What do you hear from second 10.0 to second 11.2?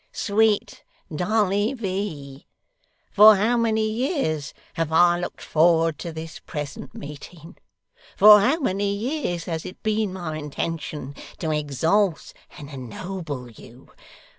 my intention